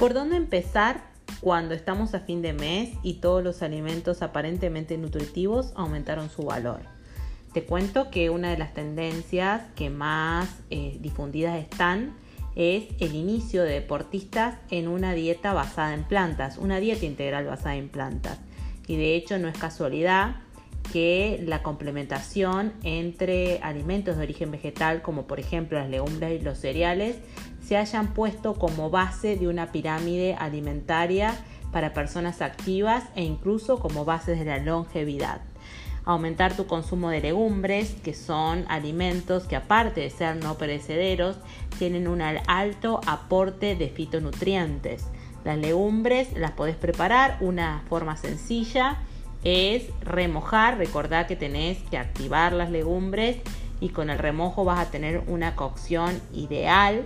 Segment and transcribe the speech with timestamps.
[0.00, 1.02] ¿Por dónde empezar
[1.42, 6.80] cuando estamos a fin de mes y todos los alimentos aparentemente nutritivos aumentaron su valor?
[7.52, 12.14] Te cuento que una de las tendencias que más eh, difundidas están
[12.56, 17.76] es el inicio de deportistas en una dieta basada en plantas, una dieta integral basada
[17.76, 18.38] en plantas.
[18.86, 20.36] Y de hecho no es casualidad
[20.92, 26.58] que la complementación entre alimentos de origen vegetal, como por ejemplo las legumbres y los
[26.58, 27.16] cereales,
[27.62, 31.34] se hayan puesto como base de una pirámide alimentaria
[31.72, 35.40] para personas activas e incluso como bases de la longevidad.
[36.04, 41.36] Aumentar tu consumo de legumbres, que son alimentos que aparte de ser no perecederos,
[41.78, 45.04] tienen un alto aporte de fitonutrientes.
[45.44, 48.98] Las legumbres las podés preparar, una forma sencilla
[49.44, 53.38] es remojar, recordad que tenés que activar las legumbres
[53.80, 57.02] y con el remojo vas a tener una cocción ideal.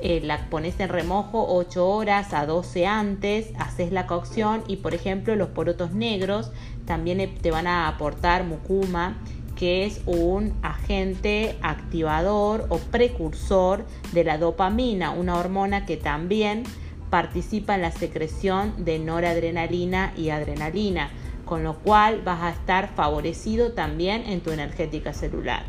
[0.00, 4.94] Eh, la pones en remojo 8 horas a 12 antes, haces la cocción y por
[4.94, 6.50] ejemplo los porotos negros
[6.86, 9.16] también te van a aportar mucuma
[9.54, 16.64] que es un agente activador o precursor de la dopamina, una hormona que también
[17.10, 21.10] participa en la secreción de noradrenalina y adrenalina
[21.44, 25.64] con lo cual vas a estar favorecido también en tu energética celular.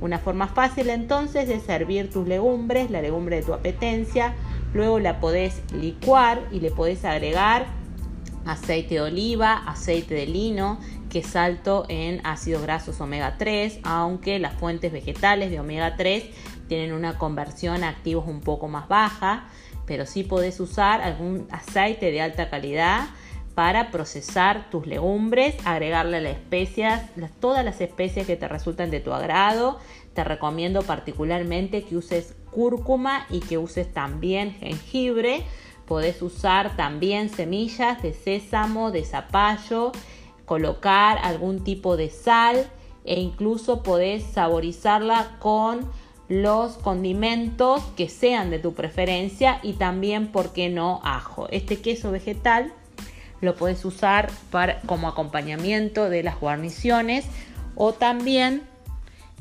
[0.00, 4.34] Una forma fácil entonces de servir tus legumbres, la legumbre de tu apetencia,
[4.74, 7.66] luego la podés licuar y le podés agregar
[8.44, 14.38] aceite de oliva, aceite de lino, que es alto en ácidos grasos omega 3, aunque
[14.38, 16.24] las fuentes vegetales de omega 3
[16.68, 19.44] tienen una conversión a activos un poco más baja,
[19.86, 23.06] pero sí podés usar algún aceite de alta calidad
[23.54, 27.02] para procesar tus legumbres, agregarle las especias,
[27.40, 29.78] todas las especias que te resultan de tu agrado.
[30.12, 35.44] Te recomiendo particularmente que uses cúrcuma y que uses también jengibre.
[35.86, 39.92] Podés usar también semillas de sésamo, de zapallo,
[40.46, 42.66] colocar algún tipo de sal
[43.04, 45.90] e incluso podés saborizarla con
[46.28, 51.46] los condimentos que sean de tu preferencia y también, ¿por qué no, ajo?
[51.50, 52.72] Este queso vegetal
[53.44, 57.24] lo puedes usar para, como acompañamiento de las guarniciones
[57.74, 58.62] o también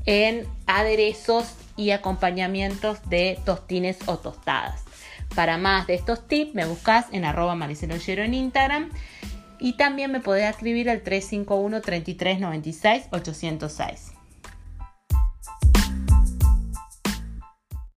[0.05, 4.83] en aderezos y acompañamientos de tostines o tostadas.
[5.35, 8.91] Para más de estos tips me buscas en arroba mariceloyero en Instagram
[9.59, 14.22] y también me podés escribir al 351 3396 806.